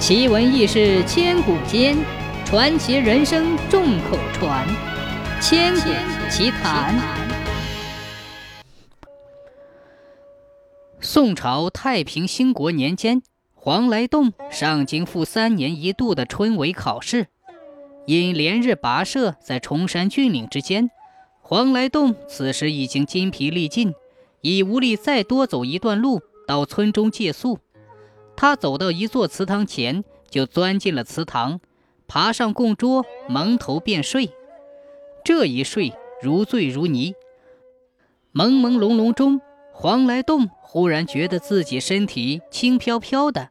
[0.00, 1.94] 奇闻异事千古间，
[2.46, 4.66] 传奇人生众口传。
[5.42, 5.90] 千古
[6.30, 6.98] 奇谈。
[11.00, 13.20] 宋朝太平兴国年间，
[13.52, 17.26] 黄来洞上京赴三年一度的春闱考试，
[18.06, 20.90] 因连日跋涉在崇山峻岭之间，
[21.42, 23.92] 黄来洞此时已经筋疲力尽，
[24.40, 27.58] 已无力再多走一段路到村中借宿。
[28.40, 31.60] 他走到一座祠堂前，就钻进了祠堂，
[32.08, 34.30] 爬上供桌，蒙头便睡。
[35.22, 35.92] 这一睡
[36.22, 37.14] 如醉如泥，
[38.32, 39.42] 朦朦胧胧中，
[39.74, 43.50] 黄来洞忽然觉得自己身体轻飘飘的，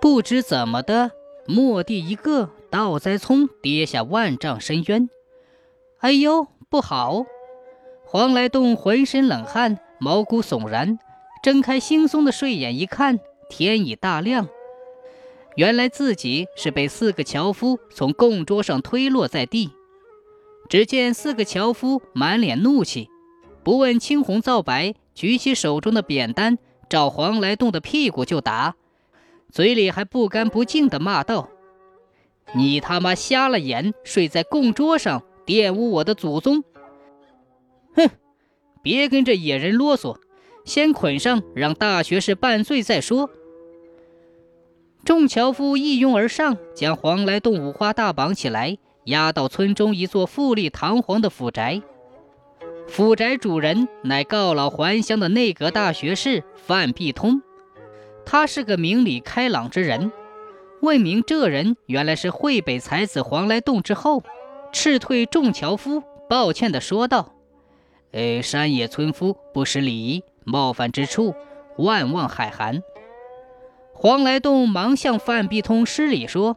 [0.00, 1.12] 不知怎么的，
[1.46, 5.08] 蓦地一个倒栽葱，跌下万丈深渊。
[6.00, 7.24] 哎呦，不好！
[8.04, 10.98] 黄来洞浑身冷汗，毛骨悚然，
[11.44, 13.20] 睁开惺忪的睡眼一看。
[13.48, 14.48] 天已大亮，
[15.54, 19.70] 原来自己是被四个樵夫从供桌上推落在地。
[20.68, 23.08] 只见四个樵夫满脸怒气，
[23.62, 26.58] 不问青红皂白，举起手中的扁担，
[26.88, 28.74] 照黄来洞的屁股就打，
[29.52, 31.48] 嘴里还不干不净地骂道
[32.54, 36.64] ：“你他妈瞎了眼，睡在供桌上，玷污我的祖宗！
[37.94, 38.10] 哼，
[38.82, 40.18] 别跟这野人啰嗦。”
[40.66, 43.30] 先捆上，让大学士办罪再说。
[45.04, 51.80] 众樵夫一拥而上，将黄来洞五花大绑起来，押到村中一座富丽堂皇的府宅。
[52.88, 57.40] 府宅主人乃告老还乡的内阁大学士范必通，
[58.24, 60.10] 他是个明理开朗之人。
[60.82, 64.24] 问明这人原来是会北才子黄来洞之后，
[64.72, 67.32] 斥退众樵夫，抱歉地说道
[68.10, 71.34] ：“呃，山野村夫不识礼仪。”冒犯之处，
[71.76, 72.82] 万望海涵。
[73.92, 76.56] 黄来栋忙向范必通施礼说：“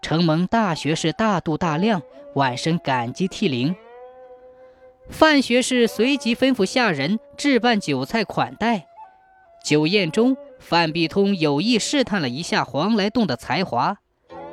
[0.00, 2.00] 承蒙大学士大度大量，
[2.34, 3.76] 晚生感激涕零。”
[5.10, 8.86] 范学士随即吩咐下人置办酒菜款待。
[9.62, 13.98] 酒宴中，范必通有意试探了一下黄来栋的才华，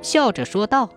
[0.02, 0.90] 笑着说道：“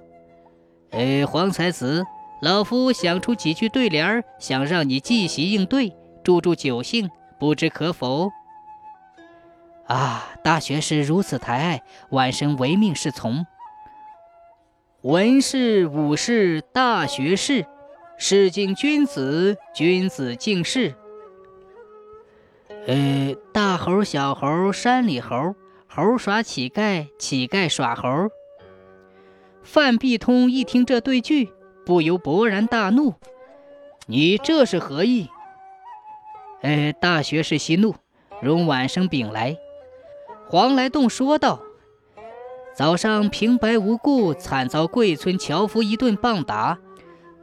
[0.91, 2.05] 哎，黄才子，
[2.43, 5.95] 老夫想出几句对联，想让你即席应对，
[6.25, 7.09] 助助酒兴。”
[7.45, 8.33] 不知可否？
[9.87, 13.45] 啊，大学士如此抬爱，晚生唯命是从。
[15.03, 17.67] 文士、武士、大学士，
[18.17, 20.95] 是敬君子，君子敬士。
[22.87, 25.55] 呃，大猴、小猴、山里猴，
[25.87, 28.09] 猴耍乞丐，乞丐耍猴。
[29.63, 31.53] 范必通一听这对句，
[31.85, 33.13] 不由勃然大怒
[34.09, 35.29] ：“你这是何意？”
[36.65, 37.95] 呃，大学士息怒，
[38.41, 39.59] 容晚生禀来。
[40.49, 41.61] 黄来洞说道
[42.75, 46.79] ：“早上平白无故惨遭贵村樵夫一顿棒打，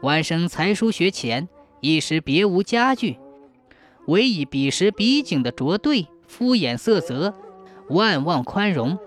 [0.02, 1.48] 晚生才疏学浅，
[1.82, 3.20] 一时别无家具，
[4.08, 7.36] 唯以彼时彼景的拙对，敷衍色泽，
[7.90, 8.98] 万望宽容。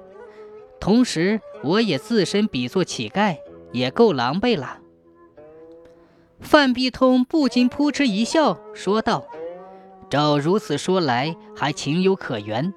[0.78, 3.38] 同时，我也自身比作乞丐，
[3.72, 4.78] 也够狼狈了。”
[6.38, 9.26] 范必通不禁扑哧一笑，说道。
[10.14, 12.72] 照如此说来，还情有可原。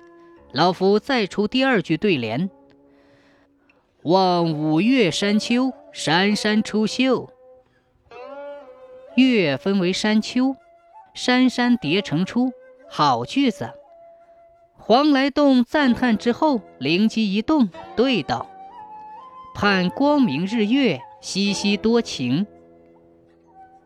[0.53, 2.49] 老夫再出第二句对联
[4.01, 7.29] ：“望五岳山丘，山山出秀；
[9.15, 10.55] 月分为山丘，
[11.13, 12.53] 山山叠成出，
[12.89, 13.69] 好句子。
[14.75, 18.49] 黄来洞赞叹之后，灵机一动，对道
[19.53, 22.47] ：“盼光明日月，夕夕多情。”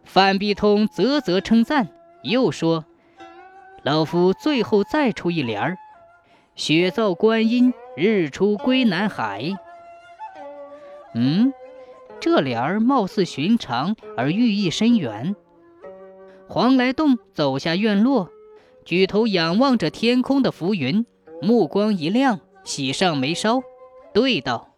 [0.05, 1.89] 范必通啧啧称赞，
[2.23, 2.85] 又说。
[3.83, 5.77] 老夫最后再出一联儿
[6.55, 9.51] ：“雪造观音，日出归南海。”
[11.15, 11.51] 嗯，
[12.19, 15.35] 这联儿貌似寻常，而寓意深远。
[16.47, 18.29] 黄来洞走下院落，
[18.85, 21.05] 举头仰望着天空的浮云，
[21.41, 23.63] 目光一亮，喜上眉梢，
[24.13, 24.75] 对道：“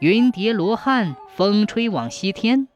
[0.00, 2.68] 云叠罗汉，风吹往西天。”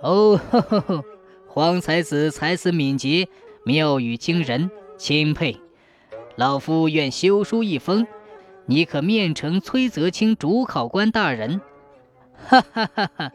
[0.00, 1.04] 哦，呵呵呵，
[1.48, 3.28] 黄才子才思敏捷。
[3.66, 5.58] 妙语惊人，钦佩。
[6.36, 8.06] 老夫愿修书一封，
[8.66, 11.60] 你可面呈崔泽清主考官大人。
[12.46, 13.32] 哈哈哈哈！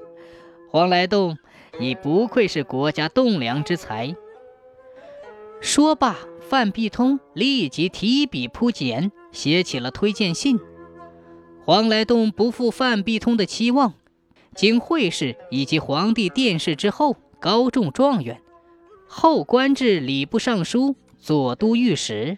[0.70, 1.38] 黄来洞，
[1.82, 4.16] 你不愧是国家栋梁之才。
[5.60, 10.58] 说罢，范必通立即提笔铺简，写起了推荐信。
[11.66, 13.96] 黄来洞不负范必通的期望，
[14.56, 18.42] 经会试以及皇帝殿试之后，高中状元。
[19.14, 22.38] 后官至礼部尚书、左都御史。